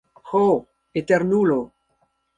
[0.29, 0.41] Ho
[1.03, 1.61] Eternulo!